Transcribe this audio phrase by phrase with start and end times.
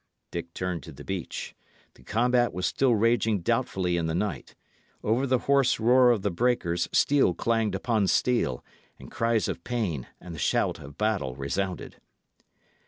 [0.31, 1.53] Dick turned to the beach.
[1.93, 4.55] The combat was still raging doubtfully in the night;
[5.03, 8.65] over the hoarse roar of the breakers steel clanged upon steel,
[8.97, 11.97] and cries of pain and the shout of battle resounded.